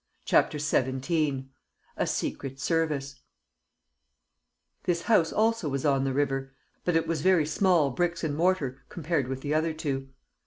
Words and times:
CHAPTER 0.25 0.57
XVII 0.57 1.49
A 1.95 2.07
Secret 2.07 2.59
Service 2.59 3.21
This 4.85 5.03
house 5.03 5.31
also 5.31 5.69
was 5.69 5.85
on 5.85 6.05
the 6.05 6.13
river, 6.13 6.53
but 6.83 6.95
it 6.95 7.05
was 7.05 7.21
very 7.21 7.45
small 7.45 7.91
bricks 7.91 8.23
and 8.23 8.35
mortar 8.35 8.81
compared 8.89 9.27
with 9.27 9.41
the 9.41 9.53
other 9.53 9.73
two. 9.75 10.09